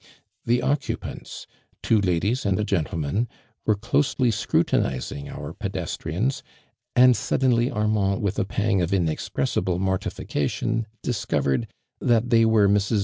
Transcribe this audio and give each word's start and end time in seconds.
The 0.45 0.63
occupants, 0.63 1.45
two 1.83 2.01
ladies 2.01 2.43
and 2.43 2.59
a 2.59 2.63
gentle 2.63 2.97
man, 2.97 3.27
were 3.67 3.75
closely 3.75 4.31
scrutinizing 4.31 5.29
our 5.29 5.53
pedes 5.53 5.95
trians 5.95 6.41
and 6.95 7.15
suddenly 7.15 7.69
Armand 7.69 8.19
with 8.23 8.39
a 8.39 8.45
pang 8.45 8.81
of 8.81 8.91
inexpressible 8.93 9.77
mortification, 9.77 10.87
discovered, 11.03 11.67
that 11.99 12.31
they 12.31 12.45
were 12.45 12.67
Mi 12.67 12.77
s. 12.77 12.91